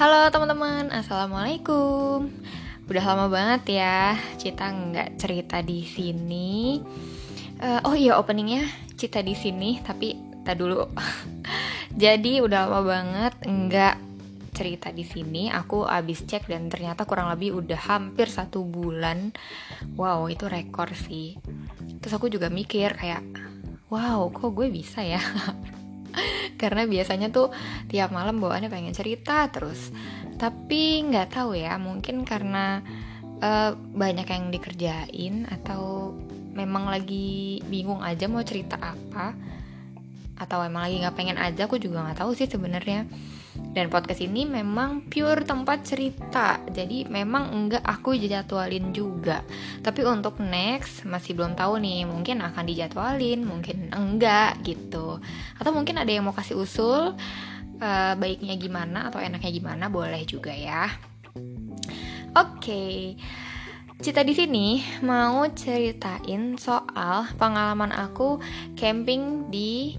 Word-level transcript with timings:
Halo 0.00 0.32
teman-teman, 0.32 0.88
assalamualaikum. 0.96 2.32
Udah 2.88 3.04
lama 3.04 3.28
banget 3.28 3.76
ya 3.76 4.16
Cita 4.40 4.72
nggak 4.72 5.20
cerita 5.20 5.60
di 5.60 5.84
sini. 5.84 6.80
Uh, 7.60 7.84
oh 7.84 7.92
iya 7.92 8.16
openingnya 8.16 8.64
Cita 8.96 9.20
di 9.20 9.36
sini, 9.36 9.76
tapi 9.84 10.16
tak 10.40 10.56
dulu. 10.56 10.88
Jadi 12.00 12.40
udah 12.40 12.64
lama 12.64 12.80
banget 12.80 13.44
nggak 13.44 13.96
cerita 14.56 14.88
di 14.88 15.04
sini. 15.04 15.52
Aku 15.52 15.84
abis 15.84 16.24
cek 16.24 16.48
dan 16.48 16.72
ternyata 16.72 17.04
kurang 17.04 17.28
lebih 17.28 17.60
udah 17.60 17.80
hampir 17.84 18.32
satu 18.32 18.64
bulan. 18.64 19.36
Wow 20.00 20.32
itu 20.32 20.48
rekor 20.48 20.96
sih. 20.96 21.36
Terus 22.00 22.16
aku 22.16 22.32
juga 22.32 22.48
mikir 22.48 22.96
kayak, 22.96 23.20
wow 23.92 24.32
kok 24.32 24.48
gue 24.56 24.72
bisa 24.72 25.04
ya 25.04 25.20
karena 26.60 26.84
biasanya 26.84 27.32
tuh 27.32 27.48
tiap 27.88 28.12
malam 28.12 28.36
bawaannya 28.36 28.68
pengen 28.68 28.92
cerita 28.92 29.48
terus. 29.48 29.88
Tapi 30.36 31.08
nggak 31.08 31.32
tahu 31.32 31.56
ya 31.56 31.80
mungkin 31.80 32.28
karena 32.28 32.84
uh, 33.40 33.72
banyak 33.74 34.28
yang 34.28 34.44
dikerjain 34.52 35.48
atau 35.48 36.12
memang 36.52 36.92
lagi 36.92 37.64
bingung 37.64 38.04
aja 38.04 38.28
mau 38.28 38.44
cerita 38.44 38.76
apa 38.76 39.32
atau 40.40 40.64
emang 40.64 40.88
lagi 40.88 40.96
nggak 41.04 41.16
pengen 41.16 41.38
aja 41.40 41.68
aku 41.68 41.76
juga 41.76 42.00
nggak 42.00 42.24
tahu 42.24 42.32
sih 42.32 42.48
sebenarnya 42.48 43.04
dan 43.54 43.90
podcast 43.90 44.22
ini 44.22 44.46
memang 44.46 45.06
pure 45.10 45.42
tempat 45.42 45.82
cerita. 45.86 46.62
Jadi 46.70 47.06
memang 47.06 47.50
enggak 47.50 47.82
aku 47.82 48.14
jadwalin 48.14 48.94
juga. 48.94 49.42
Tapi 49.82 50.06
untuk 50.06 50.38
next 50.38 51.06
masih 51.06 51.34
belum 51.34 51.58
tahu 51.58 51.78
nih 51.82 52.06
mungkin 52.06 52.42
akan 52.42 52.64
dijadwalin 52.66 53.42
mungkin 53.42 53.90
enggak 53.90 54.58
gitu. 54.62 55.18
Atau 55.58 55.70
mungkin 55.74 55.98
ada 55.98 56.10
yang 56.10 56.26
mau 56.26 56.34
kasih 56.34 56.58
usul 56.58 57.14
uh, 57.80 58.12
baiknya 58.14 58.54
gimana 58.58 59.10
atau 59.10 59.18
enaknya 59.18 59.50
gimana 59.50 59.86
boleh 59.90 60.22
juga 60.26 60.54
ya. 60.54 60.90
Oke 62.34 62.34
okay. 62.34 62.98
Cita 64.00 64.24
di 64.24 64.32
sini 64.32 64.80
mau 65.04 65.44
ceritain 65.52 66.56
soal 66.56 67.28
pengalaman 67.36 67.92
aku 67.92 68.40
camping 68.72 69.52
di 69.52 69.92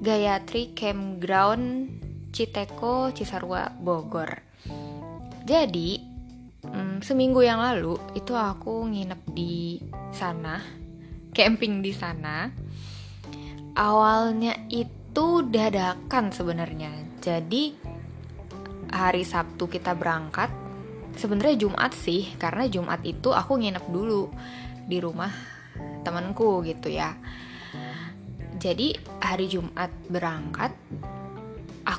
Gayatri 0.00 0.72
Campground 0.72 2.03
Citeko 2.34 3.14
Cisarua 3.14 3.70
Bogor. 3.70 4.42
Jadi 5.46 6.02
hmm, 6.66 6.98
seminggu 6.98 7.46
yang 7.46 7.62
lalu 7.62 7.94
itu 8.18 8.34
aku 8.34 8.90
nginep 8.90 9.22
di 9.30 9.78
sana, 10.10 10.58
camping 11.30 11.78
di 11.78 11.94
sana. 11.94 12.50
Awalnya 13.78 14.66
itu 14.66 15.46
dadakan 15.46 16.34
sebenarnya. 16.34 16.90
Jadi 17.22 17.70
hari 18.90 19.22
Sabtu 19.22 19.70
kita 19.70 19.94
berangkat 19.94 20.50
sebenarnya 21.14 21.66
Jumat 21.66 21.94
sih 21.94 22.34
karena 22.34 22.66
Jumat 22.66 23.06
itu 23.06 23.30
aku 23.30 23.62
nginep 23.62 23.86
dulu 23.94 24.26
di 24.90 24.98
rumah 24.98 25.30
temanku 26.02 26.62
gitu 26.66 26.90
ya 26.90 27.14
jadi 28.58 28.96
hari 29.18 29.50
Jumat 29.50 29.90
berangkat 30.06 30.70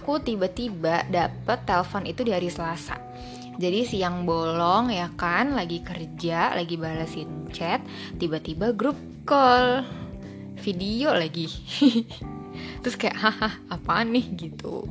aku 0.06 0.22
tiba-tiba 0.22 1.02
dapet 1.10 1.66
telepon 1.66 2.06
itu 2.06 2.22
di 2.22 2.30
hari 2.30 2.46
Selasa. 2.46 2.94
Jadi 3.58 3.90
siang 3.90 4.22
bolong 4.22 4.94
ya 4.94 5.10
kan 5.18 5.58
lagi 5.58 5.82
kerja 5.82 6.54
lagi 6.54 6.78
balesin 6.78 7.50
chat 7.50 7.82
tiba-tiba 8.22 8.70
grup 8.78 8.94
call 9.26 9.82
video 10.62 11.10
lagi. 11.10 11.50
Terus 12.86 12.94
kayak 13.02 13.18
haha 13.18 13.50
apaan 13.66 14.14
nih? 14.14 14.30
gitu. 14.46 14.86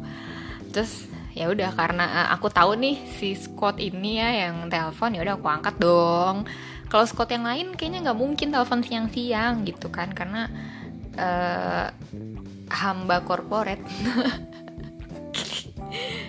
Terus 0.75 1.07
ya 1.31 1.47
udah 1.47 1.71
karena 1.79 2.27
uh, 2.27 2.29
aku 2.35 2.51
tahu 2.51 2.75
nih 2.75 2.99
si 3.15 3.39
Scott 3.39 3.79
ini 3.79 4.19
ya 4.19 4.51
yang 4.51 4.67
telepon 4.67 5.15
ya 5.15 5.23
udah 5.23 5.39
aku 5.39 5.47
angkat 5.47 5.79
dong. 5.79 6.43
Kalau 6.91 7.07
Scott 7.07 7.31
yang 7.31 7.47
lain 7.47 7.79
kayaknya 7.79 8.11
nggak 8.11 8.19
mungkin 8.19 8.51
telepon 8.51 8.83
siang-siang 8.83 9.63
gitu 9.63 9.95
kan 9.95 10.11
karena 10.11 10.51
uh, 11.15 11.87
hamba 12.67 13.23
korporat 13.23 13.79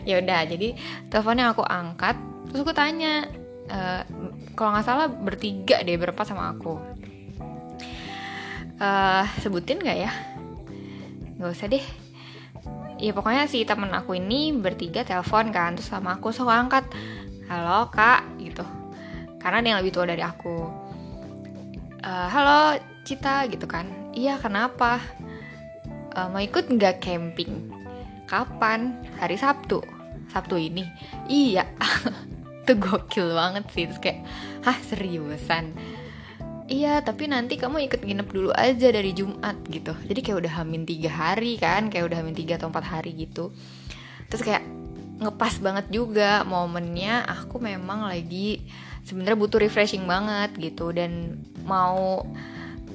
ya 0.06 0.22
udah 0.22 0.46
jadi 0.46 0.78
teleponnya 1.10 1.52
aku 1.52 1.66
angkat 1.66 2.16
terus 2.48 2.62
aku 2.62 2.72
tanya 2.78 3.26
uh, 3.70 4.02
kalau 4.56 4.72
nggak 4.72 4.88
salah 4.88 5.08
bertiga 5.12 5.84
deh 5.84 6.00
berapa 6.00 6.22
sama 6.24 6.56
aku. 6.56 6.80
Uh, 8.76 9.24
sebutin 9.40 9.80
nggak 9.80 10.00
ya? 10.00 10.12
Nggak 11.40 11.52
usah 11.52 11.68
deh. 11.68 11.86
Ya 12.96 13.12
pokoknya 13.12 13.52
si 13.52 13.68
temen 13.68 13.92
aku 13.92 14.16
ini 14.16 14.56
bertiga 14.56 15.04
telepon 15.04 15.52
kan 15.52 15.76
terus 15.76 15.92
sama 15.92 16.16
aku 16.16 16.32
so 16.32 16.48
angkat. 16.48 16.88
Halo 17.52 17.92
kak 17.92 18.24
gitu. 18.40 18.64
Karena 19.44 19.62
dia 19.62 19.70
yang 19.76 19.80
lebih 19.84 19.94
tua 19.94 20.08
dari 20.08 20.24
aku. 20.24 20.58
Uh, 22.02 22.28
halo 22.32 22.80
Cita 23.06 23.46
gitu 23.52 23.68
kan. 23.68 23.86
Iya 24.16 24.40
kenapa? 24.40 25.04
Uh, 26.16 26.32
mau 26.32 26.42
ikut 26.42 26.72
nggak 26.72 27.04
camping? 27.04 27.70
Kapan? 28.26 29.04
Hari 29.20 29.38
Sabtu 29.38 29.95
Sabtu 30.30 30.58
ini. 30.58 30.86
Iya. 31.30 31.66
Tuh 32.66 32.78
gokil 32.78 33.34
banget 33.34 33.66
sih. 33.74 33.86
Terus 33.90 34.02
kayak 34.02 34.20
hah 34.66 34.78
seriusan? 34.86 35.76
Iya 36.66 37.06
tapi 37.06 37.30
nanti 37.30 37.62
kamu 37.62 37.86
ikut 37.86 38.02
nginep 38.02 38.30
dulu 38.34 38.50
aja 38.50 38.90
dari 38.90 39.14
Jumat 39.14 39.62
gitu. 39.70 39.94
Jadi 39.94 40.20
kayak 40.26 40.38
udah 40.46 40.54
hamin 40.62 40.82
tiga 40.90 41.14
hari 41.14 41.62
kan 41.62 41.94
kayak 41.94 42.10
udah 42.10 42.18
hamin 42.26 42.34
tiga 42.34 42.58
atau 42.58 42.74
empat 42.74 42.90
hari 42.90 43.14
gitu. 43.14 43.54
Terus 44.34 44.42
kayak 44.42 44.66
ngepas 45.22 45.62
banget 45.62 45.86
juga 45.94 46.42
momennya. 46.42 47.30
Aku 47.46 47.62
memang 47.62 48.10
lagi 48.10 48.66
sebenarnya 49.06 49.38
butuh 49.38 49.62
refreshing 49.62 50.10
banget 50.10 50.58
gitu. 50.58 50.90
Dan 50.90 51.38
mau 51.70 52.26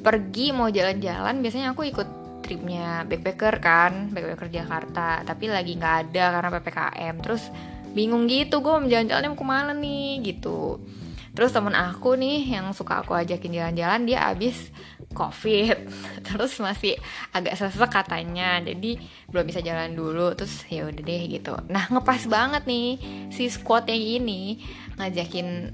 pergi 0.02 0.50
mau 0.50 0.66
jalan-jalan 0.66 1.38
biasanya 1.38 1.70
aku 1.70 1.86
ikut 1.86 2.19
tripnya 2.50 3.06
backpacker 3.06 3.62
kan 3.62 4.11
backpacker 4.11 4.50
Jakarta. 4.50 5.22
Tapi 5.22 5.47
lagi 5.47 5.78
nggak 5.78 6.11
ada 6.11 6.25
karena 6.34 6.49
ppkm 6.50 7.15
terus 7.22 7.47
bingung 7.94 8.27
gitu 8.27 8.59
gue 8.59 8.75
mau 8.75 8.91
jalan-jalan 8.91 9.31
mau 9.31 9.38
ke 9.38 9.47
mana 9.47 9.71
nih 9.71 10.19
gitu. 10.27 10.83
Terus 11.31 11.55
temen 11.55 11.78
aku 11.78 12.19
nih 12.19 12.59
yang 12.59 12.75
suka 12.75 13.06
aku 13.06 13.15
ajakin 13.15 13.55
jalan-jalan 13.55 14.03
dia 14.03 14.27
abis 14.27 14.75
covid. 15.15 15.78
Terus 16.27 16.59
masih 16.59 16.99
agak 17.31 17.55
sesek 17.55 17.87
katanya 17.87 18.59
jadi 18.59 18.99
belum 19.31 19.47
bisa 19.47 19.62
jalan 19.62 19.94
dulu. 19.94 20.34
Terus 20.34 20.67
ya 20.67 20.91
udah 20.91 21.03
deh 21.06 21.22
gitu. 21.31 21.55
Nah 21.71 21.87
ngepas 21.87 22.27
banget 22.27 22.67
nih 22.67 22.99
si 23.31 23.47
squad 23.47 23.87
yang 23.87 24.03
ini 24.27 24.59
ngajakin 24.99 25.71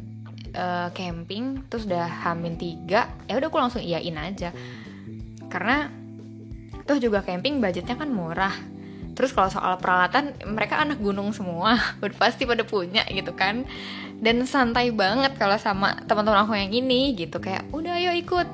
uh, 0.52 0.88
camping 0.92 1.64
terus 1.72 1.88
udah 1.88 2.04
hamin 2.04 2.60
tiga 2.60 3.08
ya 3.24 3.40
udah 3.40 3.48
aku 3.48 3.56
langsung 3.56 3.80
iyain 3.80 4.20
aja. 4.20 4.52
Karena 5.48 6.05
tuh 6.86 7.02
juga 7.02 7.20
camping 7.20 7.58
budgetnya 7.58 7.98
kan 7.98 8.08
murah. 8.08 8.54
Terus 9.16 9.32
kalau 9.32 9.48
soal 9.48 9.80
peralatan 9.80 10.36
mereka 10.44 10.78
anak 10.78 11.00
gunung 11.00 11.32
semua 11.32 11.74
pasti 12.22 12.46
pada 12.46 12.62
punya 12.62 13.02
gitu 13.10 13.34
kan. 13.34 13.66
Dan 14.16 14.48
santai 14.48 14.94
banget 14.94 15.36
kalau 15.36 15.60
sama 15.60 15.98
teman-teman 16.08 16.46
aku 16.46 16.56
yang 16.56 16.72
ini 16.72 17.12
gitu 17.18 17.42
kayak 17.42 17.68
udah 17.74 17.98
ayo 18.00 18.12
ikut. 18.16 18.48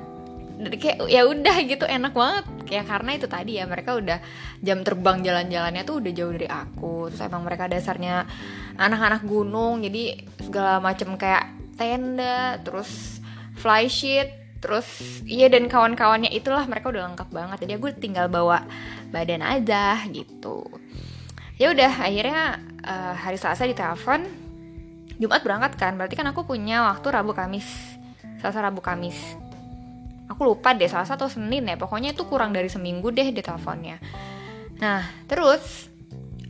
Kayak 0.78 1.10
ya 1.10 1.26
udah 1.26 1.56
gitu 1.66 1.84
enak 1.84 2.14
banget. 2.14 2.44
Kayak 2.66 2.86
karena 2.88 3.10
itu 3.18 3.26
tadi 3.28 3.52
ya 3.60 3.64
mereka 3.68 3.98
udah 3.98 4.18
jam 4.62 4.80
terbang 4.86 5.20
jalan-jalannya 5.20 5.82
tuh 5.84 6.00
udah 6.00 6.12
jauh 6.14 6.32
dari 6.32 6.48
aku. 6.48 6.94
Terus 7.10 7.22
emang 7.26 7.42
mereka 7.44 7.66
dasarnya 7.66 8.24
anak-anak 8.78 9.22
gunung 9.26 9.84
jadi 9.84 10.24
segala 10.40 10.80
macam 10.80 11.14
kayak 11.18 11.50
tenda 11.76 12.60
terus 12.62 13.20
fly 13.58 13.90
sheet 13.90 14.41
terus 14.62 14.86
iya 15.26 15.50
dan 15.50 15.66
kawan-kawannya 15.66 16.30
itulah 16.30 16.62
mereka 16.70 16.94
udah 16.94 17.10
lengkap 17.10 17.28
banget. 17.34 17.58
Jadi 17.66 17.72
aku 17.76 17.86
tinggal 17.98 18.30
bawa 18.30 18.62
badan 19.10 19.42
aja 19.42 19.98
gitu. 20.08 20.62
Ya 21.58 21.74
udah 21.74 21.90
akhirnya 21.90 22.62
uh, 22.86 23.14
hari 23.18 23.36
Selasa 23.36 23.66
ditelepon. 23.66 24.24
Jumat 25.18 25.42
berangkat 25.42 25.76
kan 25.76 25.98
berarti 25.98 26.14
kan 26.14 26.30
aku 26.30 26.46
punya 26.46 26.86
waktu 26.86 27.06
Rabu 27.10 27.34
Kamis. 27.34 27.66
Selasa 28.38 28.62
Rabu 28.62 28.78
Kamis. 28.78 29.18
Aku 30.30 30.46
lupa 30.46 30.72
deh 30.72 30.86
Selasa 30.86 31.18
atau 31.18 31.26
Senin 31.26 31.66
ya. 31.66 31.74
Pokoknya 31.74 32.14
itu 32.14 32.22
kurang 32.24 32.54
dari 32.54 32.70
seminggu 32.70 33.10
deh 33.10 33.34
di 33.34 33.42
teleponnya 33.42 33.98
nah 34.82 35.06
terus 35.30 35.86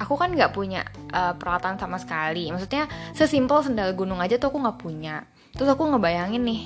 aku 0.01 0.17
kan 0.17 0.33
nggak 0.33 0.57
punya 0.57 0.83
uh, 1.15 1.37
peralatan 1.39 1.79
sama 1.79 2.01
sekali. 2.01 2.51
Maksudnya 2.51 2.91
sesimpel 3.15 3.63
sendal 3.63 3.95
gunung 3.95 4.19
aja 4.19 4.41
tuh 4.41 4.51
aku 4.51 4.59
nggak 4.59 4.81
punya. 4.83 5.23
Terus 5.55 5.69
aku 5.71 5.87
ngebayangin 5.87 6.43
nih 6.43 6.61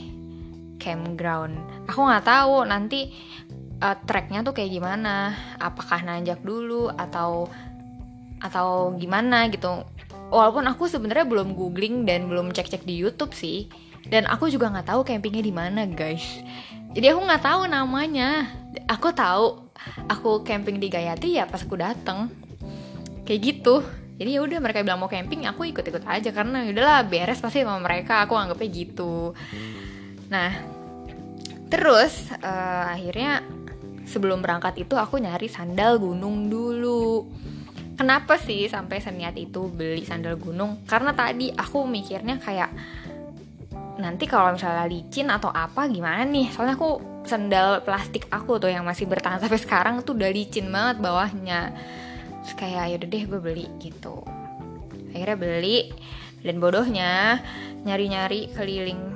campground. 0.79 1.57
Aku 1.91 2.05
nggak 2.07 2.25
tahu 2.25 2.65
nanti 2.69 3.13
uh, 3.81 3.97
tracknya 4.05 4.45
tuh 4.45 4.55
kayak 4.57 4.73
gimana. 4.73 5.35
Apakah 5.61 6.05
nanjak 6.05 6.41
dulu 6.41 6.89
atau 6.93 7.49
atau 8.41 8.95
gimana 8.97 9.49
gitu. 9.49 9.85
Walaupun 10.29 10.67
aku 10.67 10.91
sebenarnya 10.91 11.25
belum 11.25 11.55
googling 11.55 12.05
dan 12.05 12.27
belum 12.27 12.53
cek-cek 12.53 12.85
di 12.85 12.99
YouTube 12.99 13.33
sih. 13.33 13.71
Dan 14.07 14.27
aku 14.31 14.47
juga 14.47 14.71
nggak 14.71 14.87
tahu 14.87 15.01
campingnya 15.03 15.43
di 15.43 15.55
mana 15.55 15.83
guys. 15.87 16.25
Jadi 16.95 17.07
aku 17.11 17.21
nggak 17.27 17.43
tahu 17.43 17.63
namanya. 17.67 18.47
Aku 18.87 19.11
tahu 19.11 19.67
aku 20.11 20.45
camping 20.47 20.79
di 20.79 20.91
Gayati 20.91 21.39
ya 21.39 21.47
pas 21.47 21.63
aku 21.63 21.79
dateng. 21.79 22.31
Kayak 23.27 23.41
gitu. 23.43 23.83
Jadi 24.17 24.31
ya 24.33 24.41
udah 24.41 24.59
mereka 24.65 24.81
bilang 24.81 25.03
mau 25.03 25.11
camping 25.11 25.45
aku 25.45 25.69
ikut-ikut 25.69 26.07
aja. 26.07 26.31
Karena 26.31 26.63
ya 26.67 26.71
udahlah 26.75 27.03
beres 27.07 27.43
pasti 27.43 27.63
sama 27.63 27.83
mereka. 27.83 28.27
Aku 28.27 28.39
anggapnya 28.39 28.69
gitu 28.71 29.35
nah 30.27 30.53
terus 31.67 32.31
uh, 32.43 32.91
akhirnya 32.95 33.43
sebelum 34.07 34.39
berangkat 34.41 34.87
itu 34.87 34.95
aku 34.95 35.19
nyari 35.19 35.51
sandal 35.51 35.99
gunung 35.99 36.47
dulu. 36.47 37.27
Kenapa 37.99 38.39
sih 38.39 38.71
sampai 38.71 39.03
seniat 39.03 39.35
itu 39.35 39.67
beli 39.73 40.07
sandal 40.07 40.39
gunung? 40.39 40.87
Karena 40.87 41.13
tadi 41.13 41.51
aku 41.51 41.85
mikirnya 41.85 42.39
kayak 42.39 42.71
nanti 43.97 44.29
kalau 44.29 44.53
misalnya 44.53 44.85
licin 44.85 45.33
atau 45.33 45.51
apa 45.51 45.91
gimana 45.91 46.23
nih? 46.23 46.53
Soalnya 46.53 46.77
aku 46.79 47.25
sandal 47.27 47.83
plastik 47.83 48.31
aku 48.31 48.63
tuh 48.63 48.71
yang 48.71 48.87
masih 48.87 49.11
bertahan 49.11 49.43
sampai 49.43 49.59
sekarang 49.59 50.05
tuh 50.07 50.15
udah 50.15 50.31
licin 50.31 50.69
banget 50.71 51.03
bawahnya. 51.03 51.73
Terus 52.45 52.55
kayak 52.55 52.95
yaudah 52.95 53.09
deh 53.11 53.25
gue 53.27 53.41
beli 53.43 53.67
gitu. 53.81 54.23
Akhirnya 55.17 55.37
beli 55.41 55.91
dan 56.45 56.61
bodohnya 56.61 57.41
nyari-nyari 57.89 58.53
keliling 58.53 59.16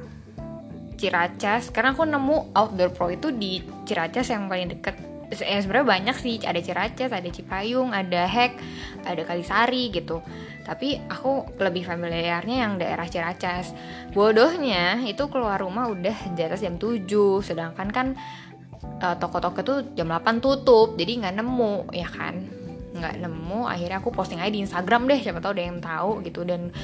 Ciracas. 1.00 1.73
Karena 1.73 1.97
aku 1.97 2.05
nemu 2.05 2.52
outdoor 2.52 2.93
pro 2.93 3.08
itu 3.08 3.32
di 3.32 3.64
Ciracas 3.88 4.29
yang 4.29 4.52
paling 4.52 4.76
deket. 4.76 4.97
Ya 5.32 5.62
sebenarnya 5.62 5.88
banyak 5.88 6.17
sih. 6.20 6.37
Ada 6.44 6.61
Ciracas 6.61 7.11
ada 7.17 7.29
Cipayung 7.32 7.97
ada 7.97 8.29
Hek 8.29 8.61
ada 9.08 9.23
Kalisari 9.25 9.88
gitu. 9.88 10.20
Tapi 10.61 11.00
aku 11.08 11.56
lebih 11.56 11.88
familiarnya 11.88 12.69
yang 12.69 12.73
daerah 12.76 13.08
Ciracas. 13.08 13.73
Bodohnya 14.12 15.00
itu 15.08 15.25
keluar 15.32 15.64
rumah 15.64 15.88
udah 15.88 16.37
di 16.37 16.41
atas 16.44 16.61
jam 16.61 16.76
7 16.76 17.08
sedangkan 17.41 17.88
kan 17.88 18.06
uh, 19.00 19.17
toko-toko 19.17 19.61
tuh 19.64 19.79
jam 19.97 20.12
8 20.12 20.44
tutup. 20.44 20.99
Jadi 21.00 21.25
nggak 21.25 21.35
nemu 21.41 21.75
ya 21.97 22.08
kan? 22.11 22.35
Nggak 22.93 23.14
nemu. 23.25 23.61
Akhirnya 23.70 23.99
aku 24.02 24.12
posting 24.12 24.43
aja 24.43 24.52
di 24.52 24.67
Instagram 24.67 25.08
deh. 25.08 25.19
Siapa 25.23 25.41
tahu 25.41 25.52
ada 25.56 25.64
yang 25.64 25.81
tahu 25.81 26.11
gitu. 26.26 26.44
Dan 26.44 26.75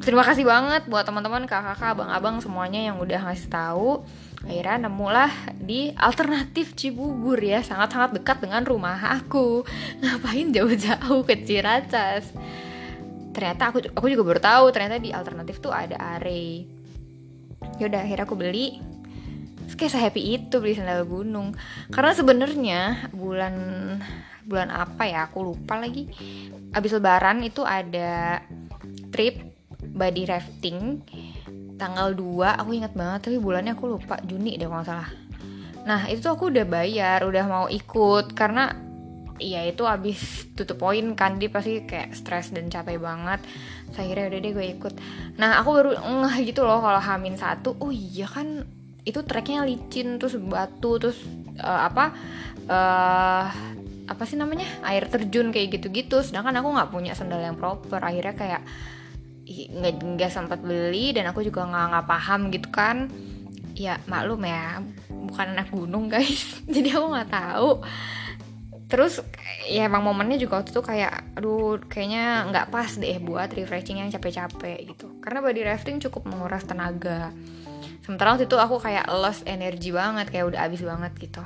terima 0.00 0.24
kasih 0.24 0.48
banget 0.48 0.88
buat 0.88 1.04
teman-teman 1.04 1.44
kakak-kakak 1.44 1.92
abang-abang 1.94 2.40
semuanya 2.40 2.80
yang 2.80 2.96
udah 2.98 3.30
ngasih 3.30 3.48
tahu. 3.52 4.02
Akhirnya 4.40 4.88
nemulah 4.88 5.60
di 5.60 5.92
alternatif 5.92 6.72
Cibubur 6.72 7.36
ya. 7.36 7.60
Sangat-sangat 7.60 8.16
dekat 8.16 8.40
dengan 8.40 8.64
rumah 8.64 8.96
aku. 9.20 9.68
Ngapain 10.00 10.48
jauh-jauh 10.48 11.20
ke 11.28 11.44
Ciracas? 11.44 12.32
Ternyata 13.30 13.62
aku 13.70 13.78
aku 13.92 14.06
juga 14.08 14.24
baru 14.26 14.40
tahu 14.40 14.64
ternyata 14.72 14.96
di 14.96 15.12
alternatif 15.12 15.60
tuh 15.60 15.70
ada 15.70 15.94
are. 16.00 16.64
Yaudah 17.76 18.00
akhirnya 18.00 18.24
aku 18.24 18.36
beli. 18.36 18.80
Kayak 19.76 19.96
sehappy 19.96 20.22
itu 20.36 20.56
beli 20.60 20.76
sandal 20.76 21.08
gunung. 21.08 21.56
Karena 21.92 22.12
sebenarnya 22.12 22.80
bulan 23.12 23.54
bulan 24.44 24.68
apa 24.72 25.04
ya? 25.04 25.28
Aku 25.28 25.44
lupa 25.44 25.76
lagi. 25.76 26.08
Abis 26.72 26.96
lebaran 26.96 27.44
itu 27.44 27.60
ada 27.64 28.40
trip 29.12 29.49
body 30.00 30.24
rafting 30.24 31.04
tanggal 31.76 32.16
2 32.16 32.60
aku 32.60 32.70
ingat 32.72 32.96
banget 32.96 33.28
tapi 33.28 33.36
bulannya 33.36 33.76
aku 33.76 33.84
lupa 33.96 34.16
Juni 34.24 34.56
deh 34.56 34.68
kalau 34.68 34.84
salah. 34.84 35.08
Nah 35.84 36.08
itu 36.08 36.20
tuh 36.24 36.32
aku 36.36 36.52
udah 36.52 36.64
bayar 36.68 37.24
udah 37.24 37.44
mau 37.48 37.66
ikut 37.68 38.32
karena 38.36 38.72
ya 39.40 39.64
itu 39.64 39.88
abis 39.88 40.52
tutup 40.52 40.84
poin 40.84 41.16
kan 41.16 41.40
dia 41.40 41.48
pasti 41.48 41.80
kayak 41.88 42.12
stres 42.12 42.52
dan 42.52 42.68
capek 42.68 43.00
banget. 43.00 43.40
Saya 43.96 44.12
kira 44.12 44.28
udah 44.28 44.38
deh 44.44 44.52
gue 44.52 44.66
ikut. 44.76 44.94
Nah 45.40 45.56
aku 45.60 45.68
baru 45.72 45.90
ngeh 45.96 46.36
gitu 46.52 46.68
loh 46.68 46.84
kalau 46.84 47.00
hamin 47.00 47.40
satu 47.40 47.76
oh 47.80 47.88
iya 47.88 48.28
kan 48.28 48.64
itu 49.08 49.24
treknya 49.24 49.64
licin 49.64 50.20
terus 50.20 50.36
batu 50.36 51.00
terus 51.00 51.16
uh, 51.64 51.88
apa 51.88 52.12
uh, 52.68 53.44
apa 54.04 54.22
sih 54.28 54.36
namanya 54.36 54.68
air 54.84 55.08
terjun 55.08 55.48
kayak 55.48 55.80
gitu-gitu. 55.80 56.20
Sedangkan 56.20 56.60
aku 56.60 56.68
nggak 56.76 56.90
punya 56.92 57.12
sandal 57.16 57.40
yang 57.40 57.56
proper 57.56 58.04
akhirnya 58.04 58.36
kayak 58.36 58.62
nggak 59.46 59.94
nggak 60.18 60.30
sempat 60.30 60.60
beli 60.62 61.12
dan 61.16 61.28
aku 61.30 61.42
juga 61.42 61.66
nggak 61.66 61.86
nggak 61.94 62.06
paham 62.06 62.40
gitu 62.52 62.68
kan. 62.70 63.10
Ya 63.74 63.96
maklum 64.10 64.44
ya 64.44 64.82
bukan 65.08 65.46
anak 65.56 65.68
gunung 65.70 66.10
guys. 66.10 66.60
Jadi 66.74 66.88
aku 66.92 67.06
nggak 67.10 67.30
tahu. 67.30 67.70
Terus 68.90 69.22
ya 69.70 69.86
emang 69.86 70.02
momennya 70.02 70.34
juga 70.34 70.58
waktu 70.58 70.74
itu 70.74 70.82
kayak 70.82 71.38
aduh 71.38 71.78
kayaknya 71.86 72.50
nggak 72.50 72.74
pas 72.74 72.90
deh 72.98 73.22
buat 73.22 73.48
refreshing 73.54 74.02
yang 74.02 74.10
capek-capek 74.10 74.78
gitu. 74.90 75.22
Karena 75.22 75.38
body 75.38 75.62
rafting 75.62 76.02
cukup 76.02 76.26
menguras 76.26 76.66
tenaga. 76.66 77.30
Sementara 78.02 78.34
waktu 78.34 78.50
itu 78.50 78.58
aku 78.58 78.82
kayak 78.82 79.06
lost 79.12 79.46
energy 79.46 79.94
banget 79.94 80.34
kayak 80.34 80.50
udah 80.50 80.66
abis 80.66 80.82
banget 80.82 81.12
gitu. 81.30 81.42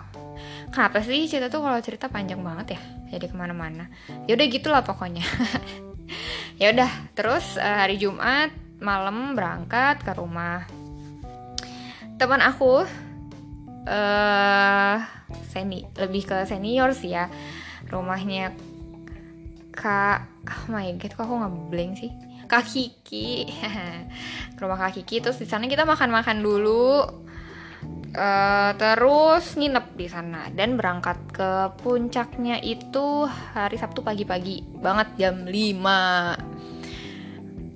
Kenapa 0.72 1.04
sih 1.04 1.28
cerita 1.28 1.52
tuh 1.52 1.60
kalau 1.60 1.78
cerita 1.84 2.08
panjang 2.08 2.40
banget 2.40 2.78
ya? 2.78 2.80
Jadi 3.12 3.30
ke 3.30 3.36
mana-mana. 3.36 3.92
Ya 4.24 4.34
udah 4.34 4.46
gitulah 4.48 4.80
pokoknya 4.80 5.22
ya 6.58 6.70
udah 6.70 6.90
terus 7.18 7.58
uh, 7.58 7.82
hari 7.82 7.98
Jumat 7.98 8.54
malam 8.78 9.34
berangkat 9.34 10.02
ke 10.02 10.12
rumah. 10.14 10.66
Teman 12.14 12.38
aku 12.44 12.86
uh, 13.88 14.96
seni 15.50 15.82
lebih 15.98 16.22
ke 16.28 16.46
senior 16.46 16.94
sih 16.94 17.16
ya. 17.16 17.26
Rumahnya 17.90 18.54
kak 19.74 20.18
oh 20.46 20.64
my 20.70 20.94
god 21.00 21.12
kok 21.16 21.24
aku 21.26 21.34
ngeblank 21.42 21.92
sih? 21.98 22.12
Kak 22.44 22.68
Kiki. 22.68 23.48
Rumah 24.60 24.78
kak 24.78 25.00
Kiki 25.00 25.24
terus 25.24 25.40
di 25.40 25.48
sana 25.48 25.66
kita 25.66 25.82
makan-makan 25.82 26.38
dulu 26.44 27.23
uh, 28.14 28.70
terus 28.78 29.58
nginep 29.58 29.86
di 29.98 30.06
sana 30.08 30.48
dan 30.54 30.78
berangkat 30.78 31.18
ke 31.34 31.74
puncaknya 31.82 32.62
itu 32.62 33.26
hari 33.52 33.76
Sabtu 33.76 34.00
pagi-pagi 34.00 34.64
banget 34.80 35.08
jam 35.18 35.44
5 35.44 35.52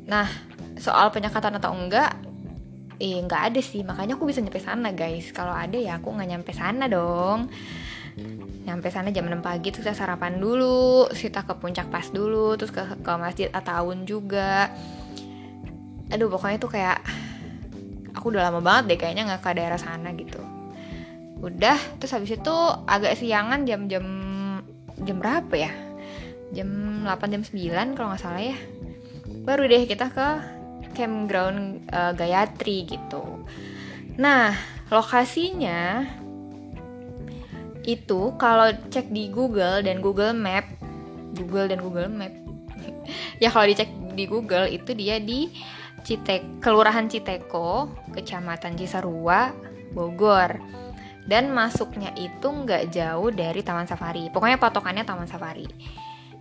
nah 0.08 0.24
soal 0.78 1.10
penyekatan 1.12 1.58
atau 1.58 1.74
enggak 1.74 2.28
eh 2.98 3.22
nggak 3.22 3.42
ada 3.54 3.60
sih. 3.62 3.86
Makanya 3.86 4.18
aku 4.18 4.26
bisa 4.26 4.42
nyampe 4.42 4.60
sana 4.60 4.90
guys. 4.92 5.30
Kalau 5.30 5.54
ada 5.54 5.78
ya 5.78 6.02
aku 6.02 6.10
nggak 6.10 6.28
nyampe 6.28 6.52
sana 6.52 6.90
dong. 6.90 7.46
Nyampe 8.66 8.90
sana 8.90 9.14
jam 9.14 9.30
6 9.30 9.38
pagi 9.38 9.70
terus 9.70 9.86
kita 9.86 9.94
sarapan 9.94 10.42
dulu 10.42 11.06
kita 11.14 11.46
ke 11.46 11.54
puncak 11.56 11.86
pas 11.88 12.10
dulu 12.10 12.58
terus 12.58 12.74
ke 12.74 12.82
ke 12.82 13.12
masjid 13.16 13.48
Ataun 13.54 14.04
juga. 14.04 14.74
Aduh 16.10 16.26
pokoknya 16.26 16.58
tuh 16.58 16.74
kayak 16.74 16.98
aku 18.18 18.34
udah 18.34 18.50
lama 18.50 18.58
banget 18.58 18.84
deh 18.94 18.98
kayaknya 18.98 19.30
nggak 19.30 19.42
ke 19.46 19.50
daerah 19.54 19.78
sana 19.78 20.10
gitu. 20.18 20.42
Udah 21.38 21.78
terus 22.02 22.12
habis 22.18 22.34
itu 22.34 22.56
agak 22.90 23.14
siangan 23.14 23.62
jam-jam 23.62 24.04
jam 25.06 25.16
berapa 25.22 25.54
ya? 25.54 25.72
Jam 26.50 26.68
8 27.06 27.32
jam 27.32 27.42
9 27.46 27.94
kalau 27.94 28.10
nggak 28.10 28.22
salah 28.22 28.42
ya. 28.42 28.58
Baru 29.46 29.70
deh 29.70 29.86
kita 29.86 30.10
ke 30.10 30.28
campground 30.98 31.86
uh, 31.94 32.12
Gayatri 32.18 32.90
gitu. 32.90 33.46
Nah 34.18 34.52
lokasinya 34.90 36.02
itu 37.88 38.36
kalau 38.36 38.68
cek 38.92 39.08
di 39.08 39.32
Google 39.32 39.80
dan 39.80 40.04
Google 40.04 40.36
Map 40.36 40.66
Google 41.32 41.72
dan 41.72 41.80
Google 41.80 42.10
Map 42.12 42.34
ya 43.42 43.48
kalau 43.52 43.66
dicek 43.66 43.90
di 44.14 44.24
Google 44.26 44.66
itu 44.70 44.92
dia 44.94 45.18
di 45.22 45.50
Citek, 45.98 46.62
Kelurahan 46.62 47.10
Citeko, 47.10 47.90
Kecamatan 48.14 48.78
Cisarua, 48.78 49.50
Bogor. 49.92 50.56
Dan 51.28 51.52
masuknya 51.52 52.14
itu 52.16 52.48
nggak 52.48 52.88
jauh 52.88 53.28
dari 53.28 53.60
Taman 53.60 53.84
Safari. 53.84 54.32
Pokoknya 54.32 54.56
patokannya 54.56 55.04
Taman 55.04 55.28
Safari. 55.28 55.68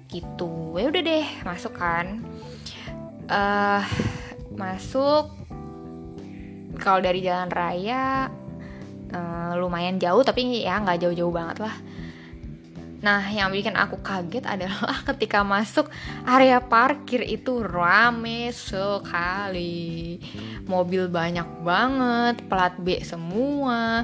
Gitu. 0.08 0.80
Ya 0.80 0.88
udah 0.88 1.02
deh, 1.04 1.28
masuk 1.44 1.76
kan. 1.76 2.24
Uh, 3.28 3.84
masuk 4.56 5.28
kalau 6.80 7.04
dari 7.04 7.20
jalan 7.20 7.52
raya 7.52 8.32
uh, 9.12 9.52
lumayan 9.60 10.00
jauh 10.00 10.24
tapi 10.24 10.64
ya 10.64 10.80
nggak 10.80 11.04
jauh-jauh 11.04 11.34
banget 11.34 11.68
lah 11.68 11.76
Nah, 12.98 13.30
yang 13.30 13.54
bikin 13.54 13.78
aku 13.78 14.02
kaget 14.02 14.42
adalah 14.50 15.02
ketika 15.14 15.46
masuk 15.46 15.86
area 16.26 16.58
parkir 16.58 17.22
itu 17.22 17.62
rame 17.62 18.50
sekali. 18.50 20.18
Mobil 20.66 21.06
banyak 21.06 21.62
banget, 21.62 22.42
plat 22.50 22.74
B 22.82 22.98
semua. 23.06 24.02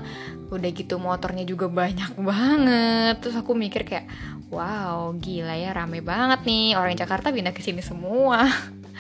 Udah 0.54 0.70
gitu 0.70 1.02
motornya 1.02 1.42
juga 1.42 1.66
banyak 1.66 2.14
banget. 2.30 3.18
Terus 3.18 3.36
aku 3.42 3.58
mikir 3.58 3.82
kayak, 3.82 4.06
wow, 4.54 5.10
gila 5.18 5.58
ya 5.58 5.74
rame 5.74 6.06
banget 6.06 6.46
nih. 6.46 6.78
Orang 6.78 6.94
Jakarta 6.94 7.34
pindah 7.34 7.54
ke 7.54 7.66
sini 7.66 7.82
semua. 7.82 8.46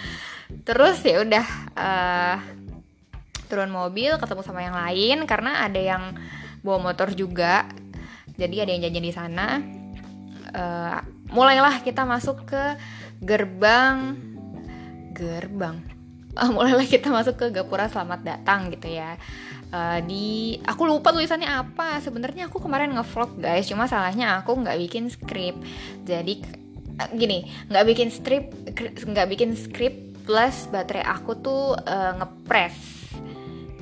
Terus 0.67 1.05
ya 1.05 1.21
udah 1.21 1.45
uh, 1.77 2.37
turun 3.45 3.69
mobil 3.69 4.17
ketemu 4.17 4.41
sama 4.41 4.65
yang 4.65 4.73
lain 4.73 5.29
karena 5.29 5.69
ada 5.69 5.77
yang 5.77 6.17
bawa 6.65 6.81
motor 6.81 7.13
juga. 7.13 7.69
Jadi 8.33 8.65
ada 8.65 8.73
yang 8.73 8.89
janjian 8.89 9.05
di 9.05 9.13
sana 9.13 9.82
uh, 10.53 11.01
mulailah 11.33 11.81
kita 11.81 12.05
masuk 12.07 12.47
ke 12.47 12.63
gerbang. 13.19 14.17
Gerbang? 15.13 15.81
Uh, 16.33 16.49
mulailah 16.49 16.85
kita 16.89 17.13
masuk 17.13 17.37
ke 17.37 17.45
gapura 17.53 17.89
selamat 17.89 18.25
datang 18.25 18.73
gitu 18.73 18.89
ya. 18.89 19.17
Uh, 19.73 19.97
di 20.05 20.57
aku 20.65 20.85
lupa 20.85 21.13
tulisannya 21.13 21.49
apa. 21.49 22.01
Sebenarnya 22.01 22.49
aku 22.49 22.61
kemarin 22.61 22.93
ngevlog 22.93 23.37
guys. 23.41 23.69
Cuma 23.69 23.89
salahnya 23.89 24.41
aku 24.41 24.57
nggak 24.57 24.77
bikin 24.77 25.09
skrip 25.09 25.57
jadi 26.05 26.41
uh, 26.99 27.09
gini 27.13 27.49
nggak 27.69 27.85
bikin 27.89 28.09
strip 28.13 28.53
nggak 29.05 29.27
bikin 29.29 29.57
script 29.57 30.13
plus 30.23 30.69
baterai 30.71 31.03
aku 31.03 31.35
tuh 31.41 31.75
uh, 31.75 32.11
ngepres 32.15 32.75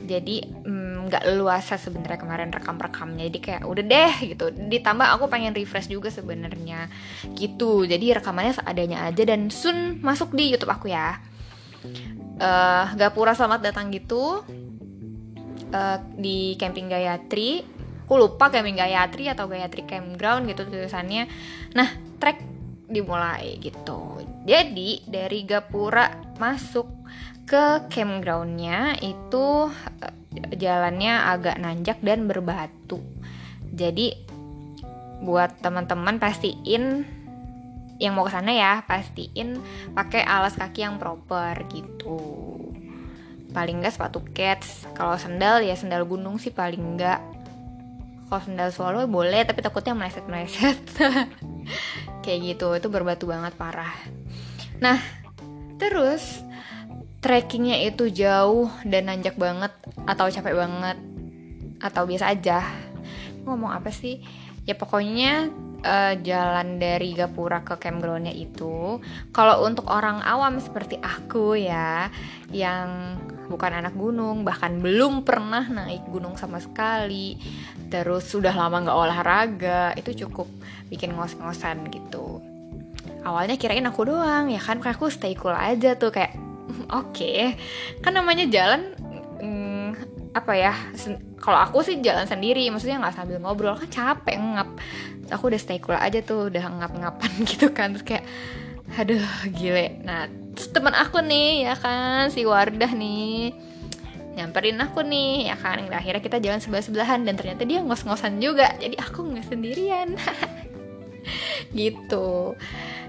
jadi 0.08 0.44
mm, 0.66 0.81
nggak 1.12 1.28
luasa 1.36 1.76
sebenarnya 1.76 2.24
kemarin 2.24 2.56
rekam-rekamnya. 2.56 3.28
Jadi 3.28 3.40
kayak 3.44 3.68
udah 3.68 3.84
deh 3.84 4.14
gitu. 4.32 4.48
Ditambah 4.56 5.08
aku 5.20 5.28
pengen 5.28 5.52
refresh 5.52 5.92
juga 5.92 6.08
sebenarnya. 6.08 6.88
Gitu. 7.36 7.84
Jadi 7.84 8.16
rekamannya 8.16 8.56
seadanya 8.56 9.04
aja 9.12 9.28
dan 9.28 9.52
soon 9.52 10.00
masuk 10.00 10.32
di 10.32 10.56
YouTube 10.56 10.72
aku 10.72 10.88
ya. 10.88 11.20
Uh, 12.40 12.88
Gapura 12.96 13.36
selamat 13.36 13.60
datang 13.68 13.92
gitu. 13.92 14.48
Uh, 15.76 15.98
di 16.16 16.56
camping 16.56 16.88
Gayatri. 16.88 17.68
Aku 18.08 18.16
lupa 18.16 18.48
camping 18.48 18.80
Gayatri 18.80 19.28
atau 19.28 19.52
Gayatri 19.52 19.84
Campground 19.84 20.48
gitu 20.48 20.64
tulisannya. 20.64 21.28
Nah 21.76 21.92
trek 22.24 22.40
dimulai 22.88 23.60
gitu. 23.60 24.24
Jadi 24.48 25.04
dari 25.08 25.44
Gapura 25.44 26.36
masuk 26.40 26.88
ke 27.48 27.92
campgroundnya 27.92 28.96
itu 29.04 29.68
uh, 29.68 30.21
jalannya 30.56 31.14
agak 31.28 31.60
nanjak 31.60 32.00
dan 32.00 32.28
berbatu. 32.28 33.04
Jadi 33.72 34.16
buat 35.22 35.62
teman-teman 35.62 36.18
pastiin 36.18 37.06
yang 38.02 38.18
mau 38.18 38.26
ke 38.26 38.34
sana 38.34 38.50
ya 38.50 38.82
pastiin 38.90 39.62
pakai 39.94 40.26
alas 40.26 40.58
kaki 40.58 40.82
yang 40.82 40.98
proper 40.98 41.54
gitu. 41.70 42.18
Paling 43.52 43.84
enggak 43.84 43.94
sepatu 44.00 44.24
cats. 44.34 44.90
Kalau 44.98 45.20
sendal 45.20 45.62
ya 45.62 45.78
sendal 45.78 46.08
gunung 46.10 46.42
sih 46.42 46.50
paling 46.50 46.82
enggak 46.82 47.22
kalau 48.32 48.48
sendal 48.48 48.72
swallow 48.72 49.04
boleh 49.12 49.44
tapi 49.44 49.60
takutnya 49.60 49.92
meleset 49.92 50.24
meleset 50.32 50.80
kayak 52.24 52.40
gitu 52.56 52.72
itu 52.80 52.88
berbatu 52.88 53.28
banget 53.28 53.54
parah. 53.60 53.92
Nah 54.80 54.98
terus 55.76 56.40
trekkingnya 57.22 57.86
itu 57.86 58.10
jauh 58.10 58.68
dan 58.82 59.08
nanjak 59.08 59.38
banget 59.38 59.70
atau 60.10 60.28
capek 60.28 60.58
banget 60.58 60.98
atau 61.78 62.04
biasa 62.10 62.34
aja. 62.34 62.66
Ngomong 63.46 63.72
apa 63.74 63.94
sih? 63.94 64.22
Ya 64.66 64.74
pokoknya 64.78 65.50
uh, 65.86 66.14
jalan 66.22 66.78
dari 66.78 67.14
Gapura 67.14 67.66
ke 67.66 67.78
campgroundnya 67.78 68.34
itu 68.34 69.02
kalau 69.34 69.66
untuk 69.66 69.90
orang 69.90 70.22
awam 70.22 70.62
seperti 70.62 70.98
aku 71.02 71.58
ya 71.58 72.10
yang 72.54 73.18
bukan 73.50 73.82
anak 73.84 73.98
gunung 73.98 74.46
bahkan 74.46 74.80
belum 74.80 75.26
pernah 75.28 75.66
naik 75.66 76.08
gunung 76.08 76.38
sama 76.38 76.62
sekali 76.62 77.36
terus 77.92 78.30
sudah 78.30 78.54
lama 78.54 78.86
nggak 78.86 78.98
olahraga 78.98 79.82
itu 79.98 80.26
cukup 80.26 80.48
bikin 80.88 81.14
ngos-ngosan 81.18 81.90
gitu. 81.90 82.40
Awalnya 83.22 83.58
kirain 83.58 83.86
aku 83.86 84.10
doang 84.10 84.50
ya 84.50 84.58
kan? 84.58 84.82
Kayak 84.82 84.98
aku 84.98 85.14
stay 85.14 85.38
cool 85.38 85.54
aja 85.54 85.94
tuh 85.94 86.10
kayak 86.10 86.51
oke. 87.00 87.14
Okay. 87.14 87.56
kan 88.00 88.14
namanya 88.16 88.46
jalan 88.48 88.94
hmm, 89.42 89.90
apa 90.32 90.54
ya 90.56 90.74
kalau 91.42 91.60
aku 91.60 91.84
sih 91.84 92.00
jalan 92.00 92.30
sendiri 92.30 92.70
maksudnya 92.70 93.02
nggak 93.02 93.16
sambil 93.18 93.38
ngobrol 93.42 93.76
kan 93.76 93.90
capek 93.90 94.38
ngap. 94.38 94.70
Aku 95.32 95.48
udah 95.48 95.60
stay 95.60 95.80
cool 95.80 95.96
aja 95.96 96.20
tuh 96.22 96.52
udah 96.52 96.64
ngap-ngapan 96.68 97.32
gitu 97.52 97.72
kan 97.72 97.96
terus 97.96 98.06
kayak 98.06 98.26
aduh 98.96 99.24
gile. 99.56 100.00
Nah 100.04 100.28
teman 100.76 100.94
aku 100.94 101.24
nih 101.24 101.72
ya 101.72 101.76
kan 101.80 102.30
si 102.30 102.44
Wardah 102.44 102.92
nih 102.92 103.56
nyamperin 104.32 104.80
aku 104.80 105.04
nih 105.04 105.52
ya 105.52 105.56
kan 105.60 105.84
akhirnya 105.92 106.24
kita 106.24 106.40
jalan 106.40 106.64
sebelah 106.64 106.84
sebelahan 106.84 107.28
dan 107.28 107.36
ternyata 107.36 107.68
dia 107.68 107.84
ngos-ngosan 107.84 108.40
juga 108.40 108.72
jadi 108.80 108.96
aku 109.00 109.28
nggak 109.28 109.48
sendirian. 109.48 110.16
Gitu 111.78 112.56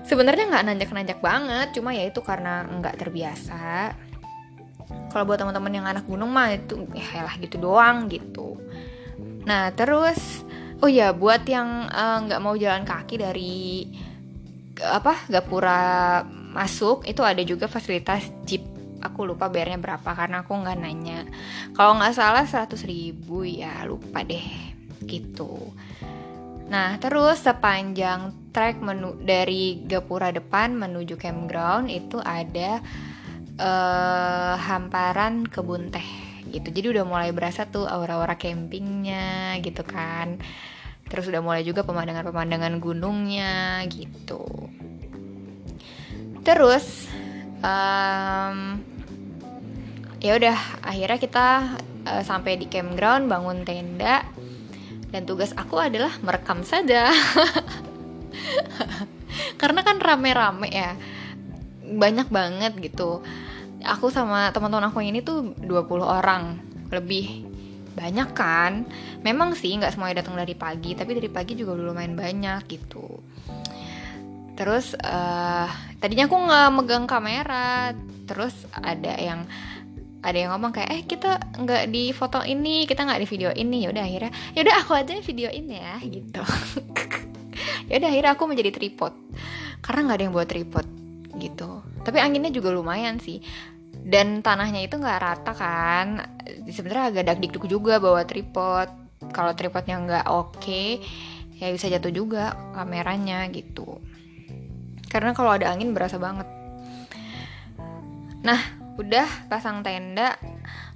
sebenarnya 0.07 0.51
nggak 0.51 0.65
nanjak-nanjak 0.67 1.19
banget 1.23 1.69
cuma 1.77 1.95
ya 1.95 2.07
itu 2.07 2.21
karena 2.23 2.67
nggak 2.67 2.99
terbiasa. 2.99 3.95
Kalau 5.09 5.25
buat 5.29 5.41
teman-teman 5.41 5.73
yang 5.73 5.87
anak 5.89 6.05
gunung 6.09 6.33
mah 6.33 6.53
itu 6.53 6.89
ya 6.93 7.25
lah 7.25 7.35
gitu 7.39 7.57
doang 7.61 8.09
gitu. 8.09 8.61
Nah 9.49 9.73
terus 9.73 10.45
oh 10.83 10.91
ya 10.91 11.15
buat 11.15 11.47
yang 11.47 11.89
eh, 11.89 12.19
nggak 12.29 12.41
uh, 12.41 12.45
mau 12.45 12.55
jalan 12.59 12.85
kaki 12.85 13.15
dari 13.21 13.87
apa 14.83 15.29
Gapura 15.31 16.25
masuk 16.53 17.07
itu 17.07 17.23
ada 17.23 17.41
juga 17.47 17.71
fasilitas 17.71 18.29
jeep. 18.49 18.65
Aku 19.03 19.27
lupa 19.27 19.51
bayarnya 19.51 19.83
berapa 19.83 20.11
karena 20.15 20.47
aku 20.47 20.55
nggak 20.55 20.79
nanya. 20.79 21.27
Kalau 21.75 21.99
nggak 21.99 22.15
salah 22.15 22.47
100 22.47 22.87
ribu 22.87 23.43
ya 23.43 23.83
lupa 23.83 24.23
deh 24.23 24.73
gitu 25.03 25.75
nah 26.73 26.97
terus 26.97 27.45
sepanjang 27.45 28.33
trek 28.57 28.81
menu 28.81 29.13
dari 29.21 29.85
Gapura 29.85 30.33
depan 30.33 30.73
menuju 30.73 31.21
campground 31.21 31.93
itu 31.93 32.17
ada 32.25 32.81
uh, 33.61 34.55
hamparan 34.57 35.45
kebun 35.45 35.93
teh 35.93 36.09
gitu. 36.53 36.69
Jadi 36.69 36.87
udah 36.99 37.05
mulai 37.09 37.31
berasa 37.33 37.65
tuh 37.69 37.89
aura-aura 37.89 38.37
campingnya 38.37 39.57
gitu 39.65 39.83
kan. 39.83 40.41
Terus 41.09 41.29
udah 41.29 41.41
mulai 41.45 41.65
juga 41.65 41.85
pemandangan-pemandangan 41.85 42.77
gunungnya 42.81 43.85
gitu. 43.89 44.45
Terus 46.45 47.09
um, 47.65 48.81
ya 50.21 50.33
udah 50.37 50.59
akhirnya 50.85 51.19
kita 51.19 51.47
uh, 52.07 52.23
sampai 52.23 52.61
di 52.61 52.67
campground 52.69 53.29
bangun 53.29 53.65
tenda 53.65 54.25
dan 55.13 55.29
tugas 55.29 55.53
aku 55.53 55.77
adalah 55.77 56.17
merekam 56.25 56.65
saja. 56.65 57.13
Karena 59.61 59.85
kan 59.85 60.01
rame-rame 60.01 60.73
ya. 60.73 60.97
Banyak 61.85 62.33
banget 62.33 62.73
gitu. 62.81 63.21
Aku 63.85 64.09
sama 64.09 64.49
teman-teman 64.57 64.89
aku 64.89 65.05
ini 65.05 65.21
tuh 65.21 65.53
20 65.61 65.69
orang 66.01 66.57
lebih. 66.89 67.45
Banyak 67.93 68.33
kan? 68.33 68.89
Memang 69.21 69.53
sih 69.53 69.77
nggak 69.77 69.93
semuanya 69.93 70.25
datang 70.25 70.41
dari 70.41 70.57
pagi 70.57 70.97
tapi 70.97 71.13
dari 71.13 71.29
pagi 71.29 71.61
juga 71.61 71.77
udah 71.77 71.93
lumayan 71.93 72.17
banyak 72.17 72.65
gitu. 72.73 73.21
Terus 74.57 74.97
uh, 74.97 75.69
tadinya 76.01 76.25
aku 76.25 76.37
nggak 76.41 76.69
megang 76.73 77.05
kamera. 77.05 77.93
Terus 78.25 78.65
ada 78.73 79.13
yang 79.21 79.45
ada 80.23 80.39
yang 80.39 80.55
ngomong 80.55 80.71
kayak 80.71 80.91
eh 80.95 81.03
kita 81.03 81.59
nggak 81.59 81.91
di 81.91 82.15
foto 82.15 82.47
ini 82.47 82.87
kita 82.87 83.03
nggak 83.03 83.21
di 83.21 83.29
video 83.29 83.51
ini. 83.51 83.83
Ya 83.83 83.91
udah 83.91 84.05
akhirnya 84.07 84.33
ya 84.55 84.61
udah 84.63 84.75
aku 84.79 84.93
aja 84.95 85.19
video 85.19 85.51
ini 85.51 85.77
ya 85.77 85.95
gitu. 86.03 86.43
Ya 87.91 88.01
udah 88.01 88.09
akhirnya 88.09 88.33
aku 88.33 88.45
menjadi 88.49 88.71
tripod. 88.73 89.13
Karena 89.85 90.01
nggak 90.09 90.17
ada 90.17 90.25
yang 90.25 90.35
buat 90.35 90.49
tripod 90.49 90.87
gitu. 91.37 91.85
Tapi 92.01 92.19
anginnya 92.25 92.49
juga 92.49 92.73
lumayan 92.73 93.21
sih. 93.21 93.43
Dan 93.93 94.41
tanahnya 94.41 94.81
itu 94.81 94.97
nggak 94.97 95.21
rata 95.21 95.53
kan. 95.53 96.25
Sebenarnya 96.73 97.05
agak 97.13 97.25
dak 97.29 97.39
juga 97.69 98.01
bawa 98.01 98.25
tripod. 98.25 98.89
Kalau 99.31 99.53
tripodnya 99.53 100.01
nggak 100.01 100.27
oke 100.33 100.57
okay, 100.57 101.05
ya 101.61 101.69
bisa 101.71 101.93
jatuh 101.93 102.11
juga 102.11 102.57
kameranya 102.73 103.45
gitu. 103.53 104.01
Karena 105.13 105.37
kalau 105.37 105.53
ada 105.53 105.69
angin 105.69 105.93
berasa 105.93 106.17
banget. 106.17 106.49
Nah 108.43 108.82
udah 109.01 109.29
pasang 109.49 109.81
tenda. 109.81 110.37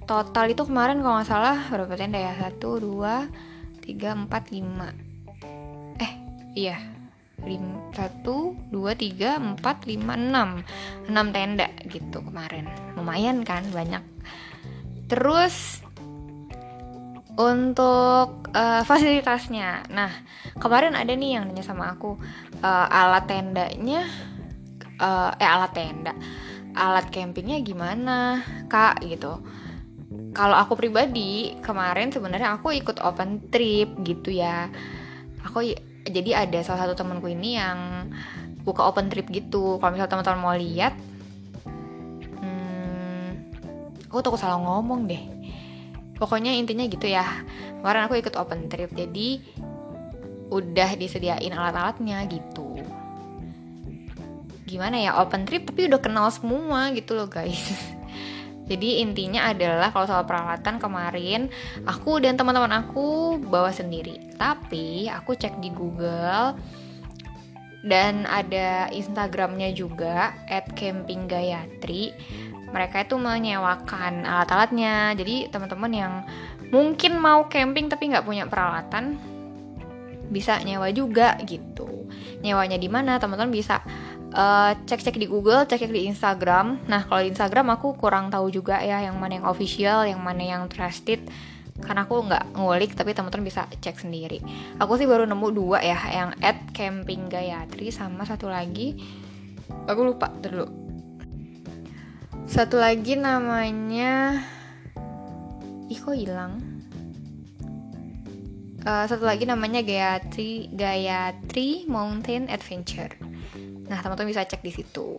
Total 0.07 0.47
itu 0.51 0.63
kemarin 0.63 1.03
kalau 1.03 1.19
nggak 1.19 1.29
salah 1.29 1.57
berapa 1.67 1.93
tenda 1.99 2.19
ya? 2.19 2.33
Satu 2.37 2.79
dua 2.79 3.27
tiga 3.83 4.15
empat 4.15 4.53
lima. 4.53 4.93
Eh 5.99 6.11
iya. 6.55 6.77
Satu 7.95 8.57
dua 8.69 8.93
tiga 8.97 9.39
empat 9.39 9.87
lima 9.87 10.19
enam. 10.19 10.63
Enam 11.07 11.31
tenda 11.31 11.71
gitu 11.87 12.23
kemarin. 12.23 12.67
Lumayan 12.95 13.43
kan 13.43 13.63
banyak. 13.71 14.03
Terus 15.07 15.85
untuk 17.37 18.49
uh, 18.51 18.81
fasilitasnya. 18.83 19.85
Nah 19.93 20.11
kemarin 20.57 20.97
ada 20.97 21.13
nih 21.13 21.37
yang 21.37 21.47
nanya 21.47 21.63
sama 21.63 21.93
aku 21.93 22.17
uh, 22.65 22.87
alat 22.89 23.29
tendanya 23.29 24.01
uh, 24.97 25.31
eh 25.37 25.45
alat 25.47 25.71
tenda 25.73 26.13
alat 26.77 27.09
campingnya 27.09 27.57
gimana 27.65 28.45
kak 28.69 29.01
gitu. 29.03 29.41
Kalau 30.31 30.53
aku 30.53 30.77
pribadi 30.77 31.57
kemarin 31.65 32.13
sebenarnya 32.13 32.55
aku 32.55 32.71
ikut 32.77 33.01
open 33.01 33.49
trip 33.49 33.97
gitu 34.05 34.29
ya. 34.29 34.69
Aku 35.49 35.65
jadi 36.07 36.45
ada 36.45 36.61
salah 36.61 36.85
satu 36.85 36.93
temanku 36.93 37.27
ini 37.27 37.57
yang 37.57 38.07
buka 38.61 38.85
open 38.85 39.09
trip 39.09 39.27
gitu. 39.33 39.81
Kalau 39.81 39.91
misalnya 39.91 40.11
teman-teman 40.13 40.39
mau 40.39 40.53
lihat 40.53 40.93
hmm, 42.37 43.27
aku 44.13 44.21
takut 44.21 44.39
salah 44.39 44.61
ngomong 44.61 45.09
deh. 45.09 45.23
Pokoknya 46.21 46.53
intinya 46.53 46.85
gitu 46.85 47.09
ya. 47.09 47.25
Kemarin 47.81 48.05
aku 48.05 48.21
ikut 48.21 48.37
open 48.37 48.69
trip 48.69 48.93
jadi 48.93 49.41
udah 50.47 50.95
disediain 50.95 51.51
alat-alatnya 51.51 52.23
gitu 52.31 52.66
gimana 54.67 54.99
ya 54.99 55.15
open 55.23 55.47
trip 55.47 55.71
tapi 55.71 55.87
udah 55.87 56.03
kenal 56.03 56.27
semua 56.27 56.91
gitu 56.91 57.15
loh 57.15 57.31
guys. 57.31 57.71
Jadi 58.67 58.99
intinya 58.99 59.47
adalah 59.47 59.95
kalau 59.95 60.11
soal 60.11 60.27
peralatan 60.27 60.75
kemarin 60.75 61.47
aku 61.87 62.19
dan 62.19 62.35
teman-teman 62.35 62.83
aku 62.83 63.39
bawa 63.39 63.71
sendiri. 63.71 64.35
Tapi 64.35 65.07
aku 65.07 65.39
cek 65.39 65.63
di 65.63 65.71
Google 65.71 66.51
dan 67.87 68.27
ada 68.27 68.91
Instagramnya 68.91 69.71
juga 69.71 70.35
@campinggayatri. 70.51 72.11
Mereka 72.67 73.07
itu 73.07 73.15
menyewakan 73.15 74.27
alat-alatnya. 74.27 75.15
Jadi 75.15 75.47
teman-teman 75.47 75.91
yang 75.95 76.13
mungkin 76.67 77.15
mau 77.23 77.47
camping 77.47 77.87
tapi 77.87 78.11
nggak 78.11 78.27
punya 78.27 78.43
peralatan 78.51 79.15
bisa 80.27 80.59
nyewa 80.59 80.91
juga 80.91 81.39
gitu. 81.47 82.11
Nyewanya 82.43 82.75
di 82.75 82.91
mana? 82.91 83.15
Teman-teman 83.15 83.55
bisa 83.55 83.79
uh, 84.33 84.71
cek-cek 84.87 85.15
di 85.15 85.27
Google, 85.29 85.67
cek-cek 85.67 85.91
di 85.91 86.07
Instagram. 86.09 86.87
Nah, 86.89 87.05
kalau 87.05 87.21
di 87.23 87.31
Instagram 87.31 87.75
aku 87.75 87.95
kurang 87.95 88.31
tahu 88.33 88.49
juga 88.49 88.79
ya 88.81 89.03
yang 89.03 89.15
mana 89.19 89.39
yang 89.39 89.47
official, 89.47 90.07
yang 90.07 90.19
mana 90.23 90.43
yang 90.43 90.63
trusted. 90.71 91.23
Karena 91.77 92.09
aku 92.09 92.25
nggak 92.25 92.57
ngulik, 92.57 92.97
tapi 92.97 93.13
teman-teman 93.13 93.45
bisa 93.45 93.69
cek 93.69 94.01
sendiri. 94.01 94.41
Aku 94.81 94.97
sih 94.97 95.05
baru 95.05 95.29
nemu 95.29 95.47
dua 95.53 95.77
ya, 95.85 95.99
yang 96.09 96.33
at 96.41 96.73
camping 96.73 97.29
Gayatri 97.29 97.93
sama 97.93 98.25
satu 98.25 98.49
lagi, 98.49 98.97
aku 99.85 100.01
lupa 100.01 100.33
dulu. 100.33 100.65
Satu 102.49 102.81
lagi 102.81 103.13
namanya, 103.13 104.41
ih 105.85 105.99
kok 106.01 106.17
hilang? 106.17 106.77
uh, 108.87 109.05
satu 109.05 109.27
lagi 109.27 109.43
namanya 109.43 109.83
Gayatri 109.83 110.71
Gayatri 110.71 111.83
Mountain 111.91 112.47
Adventure. 112.47 113.11
Nah 113.87 113.99
teman-teman 114.03 114.31
bisa 114.31 114.43
cek 114.43 114.63
di 114.63 114.71
situ, 114.71 115.17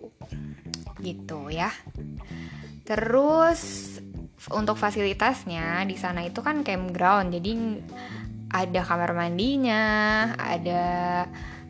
gitu 1.01 1.49
ya. 1.49 1.73
Terus 2.85 3.61
untuk 4.49 4.79
fasilitasnya 4.81 5.85
di 5.85 5.97
sana 5.99 6.25
itu 6.25 6.41
kan 6.41 6.65
campground, 6.65 7.35
jadi 7.35 7.53
ada 8.49 8.81
kamar 8.81 9.13
mandinya, 9.13 9.85
ada 10.41 10.85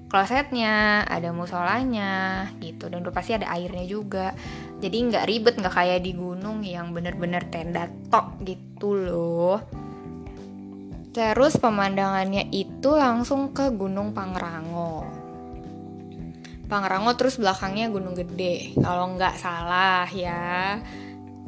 klosetnya, 0.09 1.05
ada 1.05 1.35
musolanya 1.37 2.47
gitu 2.63 2.89
dan 2.89 3.05
udah 3.05 3.15
pasti 3.15 3.35
ada 3.37 3.51
airnya 3.53 3.85
juga. 3.85 4.33
Jadi 4.79 4.97
nggak 5.11 5.27
ribet 5.27 5.55
nggak 5.59 5.75
kayak 5.75 6.01
di 6.07 6.15
gunung 6.15 6.63
yang 6.63 6.95
bener-bener 6.95 7.45
tenda 7.51 7.91
tok 8.09 8.41
gitu 8.47 8.95
loh. 8.95 9.59
Terus 11.13 11.59
pemandangannya 11.59 12.47
itu 12.55 12.95
langsung 12.95 13.51
ke 13.51 13.75
Gunung 13.75 14.15
Pangrango. 14.15 15.18
Pangrango 16.69 17.17
terus 17.17 17.41
belakangnya 17.41 17.89
Gunung 17.89 18.13
Gede. 18.15 18.77
Kalau 18.77 19.17
nggak 19.17 19.41
salah 19.41 20.07
ya. 20.13 20.79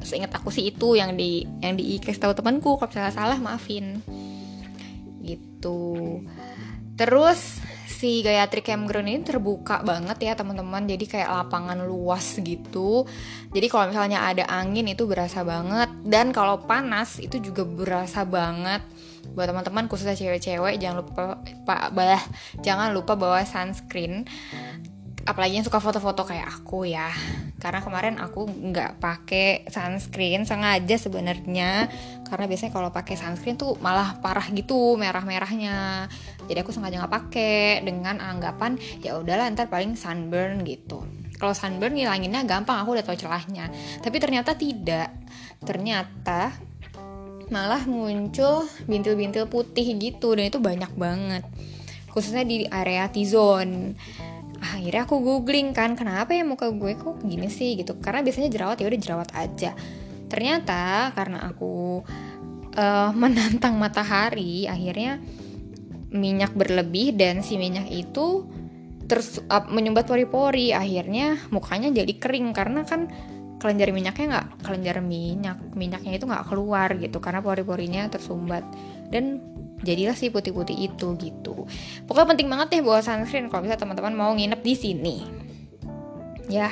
Seingat 0.00 0.32
aku 0.32 0.48
sih 0.48 0.72
itu 0.72 0.96
yang 0.96 1.12
di 1.14 1.44
yang 1.60 1.76
di 1.76 2.00
IKES 2.00 2.18
tahu 2.18 2.32
temanku. 2.32 2.80
Kalau 2.80 2.90
salah 2.90 3.12
salah 3.12 3.36
maafin. 3.36 4.00
Gitu. 5.20 6.24
Terus 6.96 7.60
si 8.00 8.24
Gayatri 8.24 8.64
Campground 8.64 9.12
ini 9.12 9.20
terbuka 9.20 9.84
banget 9.84 10.24
ya 10.24 10.32
teman-teman 10.32 10.88
jadi 10.88 11.04
kayak 11.04 11.28
lapangan 11.36 11.84
luas 11.84 12.40
gitu 12.40 13.04
jadi 13.52 13.68
kalau 13.68 13.92
misalnya 13.92 14.24
ada 14.24 14.48
angin 14.48 14.88
itu 14.88 15.04
berasa 15.04 15.44
banget 15.44 15.92
dan 16.08 16.32
kalau 16.32 16.64
panas 16.64 17.20
itu 17.20 17.36
juga 17.44 17.68
berasa 17.68 18.24
banget 18.24 18.80
buat 19.36 19.52
teman-teman 19.52 19.84
khususnya 19.84 20.16
cewek-cewek 20.16 20.80
jangan 20.80 21.04
lupa 21.04 21.44
pak 21.68 21.92
bah 21.92 22.24
jangan 22.64 22.96
lupa 22.96 23.20
bawa 23.20 23.44
sunscreen 23.44 24.24
apalagi 25.28 25.60
yang 25.60 25.66
suka 25.66 25.82
foto-foto 25.82 26.24
kayak 26.24 26.48
aku 26.48 26.88
ya. 26.88 27.10
Karena 27.60 27.84
kemarin 27.84 28.16
aku 28.16 28.48
nggak 28.48 29.04
pakai 29.04 29.68
sunscreen 29.68 30.48
sengaja 30.48 30.96
sebenarnya. 30.96 31.92
Karena 32.24 32.44
biasanya 32.48 32.72
kalau 32.72 32.88
pakai 32.88 33.20
sunscreen 33.20 33.60
tuh 33.60 33.76
malah 33.84 34.16
parah 34.24 34.48
gitu 34.48 34.96
merah-merahnya. 34.96 36.08
Jadi 36.48 36.58
aku 36.60 36.72
sengaja 36.72 37.04
nggak 37.04 37.14
pakai 37.14 37.84
dengan 37.84 38.16
anggapan 38.20 38.80
ya 39.04 39.20
udahlah 39.20 39.52
ntar 39.52 39.68
paling 39.68 39.92
sunburn 39.92 40.64
gitu. 40.64 41.04
Kalau 41.36 41.56
sunburn 41.56 41.96
ngilanginnya 41.96 42.44
gampang 42.44 42.80
aku 42.80 42.96
udah 42.96 43.04
tahu 43.04 43.16
celahnya. 43.16 43.68
Tapi 44.00 44.16
ternyata 44.20 44.56
tidak. 44.56 45.12
Ternyata 45.60 46.52
malah 47.50 47.82
muncul 47.84 48.64
bintil-bintil 48.86 49.50
putih 49.50 49.98
gitu 49.98 50.32
dan 50.32 50.48
itu 50.48 50.62
banyak 50.62 50.92
banget. 50.96 51.44
Khususnya 52.10 52.42
di 52.42 52.66
area 52.66 53.06
T-zone 53.10 53.94
akhirnya 54.60 55.08
aku 55.08 55.16
googling 55.24 55.72
kan 55.72 55.96
kenapa 55.96 56.36
ya 56.36 56.44
muka 56.44 56.68
gue 56.68 56.92
kok 56.94 57.24
gini 57.24 57.48
sih 57.48 57.80
gitu. 57.80 57.96
Karena 57.98 58.20
biasanya 58.20 58.52
jerawat 58.52 58.76
ya 58.78 58.86
udah 58.86 59.00
jerawat 59.00 59.30
aja. 59.32 59.72
Ternyata 60.28 61.10
karena 61.16 61.48
aku 61.48 62.04
uh, 62.76 63.10
menantang 63.20 63.80
matahari 63.80 64.68
akhirnya 64.68 65.18
minyak 66.10 66.52
berlebih 66.52 67.14
dan 67.14 67.40
si 67.40 67.54
minyak 67.54 67.86
itu 67.88 68.44
terus 69.08 69.42
uh, 69.48 69.64
menyumbat 69.66 70.04
pori-pori. 70.06 70.76
Akhirnya 70.76 71.40
mukanya 71.50 71.90
jadi 71.90 72.12
kering 72.20 72.52
karena 72.52 72.84
kan 72.84 73.08
kelenjar 73.60 73.92
minyaknya 73.92 74.26
nggak 74.32 74.48
kelenjar 74.64 74.96
minyak 75.04 75.60
minyaknya 75.76 76.16
itu 76.16 76.24
nggak 76.24 76.48
keluar 76.48 76.96
gitu 76.96 77.20
karena 77.20 77.40
pori-porinya 77.40 78.08
tersumbat. 78.12 78.64
Dan 79.10 79.40
jadilah 79.80 80.16
si 80.16 80.28
putih-putih 80.28 80.76
itu 80.76 81.16
gitu. 81.16 81.64
Pokoknya 82.04 82.28
penting 82.36 82.48
banget 82.48 82.68
ya 82.78 82.80
bawa 82.84 83.00
sunscreen 83.00 83.48
kalau 83.48 83.64
bisa 83.64 83.80
teman-teman 83.80 84.12
mau 84.12 84.32
nginep 84.36 84.60
di 84.60 84.74
sini. 84.76 85.16
Ya. 86.48 86.68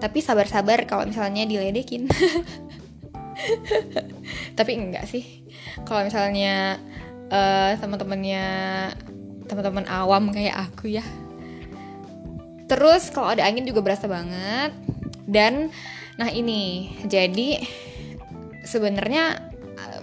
Tapi 0.00 0.18
sabar-sabar 0.20 0.84
kalau 0.88 1.08
misalnya 1.08 1.44
diledekin. 1.44 2.08
Tapi 4.58 4.72
enggak 4.76 5.08
sih. 5.08 5.44
Kalau 5.84 6.04
misalnya 6.04 6.80
uh, 7.28 7.72
teman-temannya 7.80 8.44
teman-teman 9.44 9.84
awam 9.88 10.32
kayak 10.32 10.70
aku 10.70 10.92
ya. 10.92 11.04
Terus 12.64 13.12
kalau 13.12 13.36
ada 13.36 13.44
angin 13.44 13.68
juga 13.68 13.84
berasa 13.84 14.08
banget. 14.08 14.72
Dan 15.24 15.72
nah 16.14 16.30
ini 16.30 16.94
jadi 17.10 17.58
sebenarnya 18.62 19.50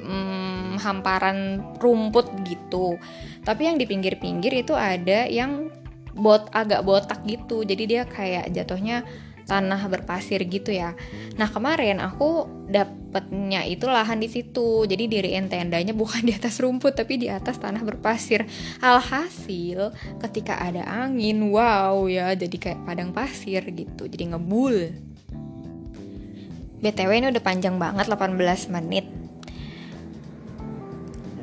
um, 0.04 0.40
hamparan 0.77 1.63
rumput 1.79 2.31
gitu 2.45 2.95
tapi 3.43 3.67
yang 3.67 3.79
di 3.79 3.89
pinggir-pinggir 3.89 4.63
itu 4.63 4.77
ada 4.77 5.25
yang 5.27 5.71
bot 6.12 6.51
agak 6.51 6.84
botak 6.84 7.23
gitu 7.23 7.63
jadi 7.63 7.84
dia 7.88 8.01
kayak 8.05 8.51
jatuhnya 8.51 9.07
tanah 9.51 9.84
berpasir 9.91 10.47
gitu 10.47 10.71
ya. 10.71 10.95
Nah 11.36 11.51
kemarin 11.51 11.99
aku 11.99 12.47
dapetnya 12.71 13.67
itu 13.67 13.84
lahan 13.84 14.23
di 14.23 14.31
situ, 14.31 14.88
jadi 14.88 15.12
diriin 15.12 15.51
tendanya 15.51 15.91
bukan 15.91 16.23
di 16.23 16.31
atas 16.31 16.63
rumput 16.63 16.95
tapi 16.95 17.19
di 17.19 17.27
atas 17.27 17.60
tanah 17.60 17.84
berpasir. 17.84 18.47
Alhasil 18.79 19.91
ketika 20.23 20.55
ada 20.55 20.88
angin, 20.88 21.51
wow 21.51 22.07
ya 22.07 22.31
jadi 22.31 22.55
kayak 22.55 22.88
padang 22.88 23.12
pasir 23.12 23.67
gitu, 23.75 24.07
jadi 24.07 24.31
ngebul. 24.31 24.95
BTW 26.81 27.12
ini 27.13 27.27
udah 27.29 27.43
panjang 27.45 27.77
banget 27.77 28.10
18 28.10 28.73
menit 28.73 29.20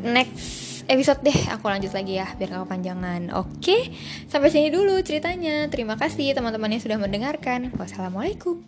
next 0.02 0.84
episode 0.88 1.20
deh. 1.20 1.36
Aku 1.52 1.68
lanjut 1.68 1.92
lagi 1.92 2.16
ya 2.16 2.26
biar 2.34 2.54
gak 2.56 2.64
kepanjangan. 2.66 3.30
Oke 3.36 3.92
sampai 4.26 4.48
sini 4.48 4.72
dulu 4.72 4.98
ceritanya. 5.04 5.68
Terima 5.68 5.94
kasih 5.94 6.32
teman-teman 6.32 6.72
yang 6.72 6.82
sudah 6.82 6.98
mendengarkan. 6.98 7.70
Wassalamualaikum. 7.76 8.64